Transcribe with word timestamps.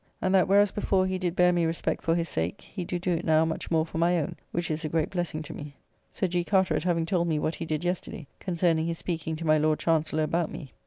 And 0.19 0.33
that, 0.33 0.47
whereas 0.47 0.71
before 0.71 1.05
he 1.05 1.19
did 1.19 1.35
bear 1.35 1.53
me 1.53 1.63
respect 1.63 2.01
for 2.01 2.15
his 2.15 2.27
sake, 2.27 2.61
he 2.63 2.83
do 2.83 2.97
do 2.97 3.11
it 3.11 3.23
now 3.23 3.45
much 3.45 3.69
more 3.69 3.85
for 3.85 3.99
my 3.99 4.17
own; 4.17 4.35
which 4.51 4.71
is 4.71 4.83
a 4.83 4.89
great 4.89 5.11
blessing 5.11 5.43
to 5.43 5.53
me. 5.53 5.75
Sir 6.09 6.25
G. 6.25 6.43
Carteret 6.43 6.81
having 6.85 7.05
told 7.05 7.27
me 7.27 7.37
what 7.37 7.53
he 7.53 7.67
did 7.67 7.83
yesterday 7.83 8.25
concerning 8.39 8.87
his 8.87 8.97
speaking 8.97 9.35
to 9.35 9.45
my 9.45 9.59
Lord 9.59 9.77
Chancellor 9.77 10.23
about 10.23 10.49
me. 10.49 10.71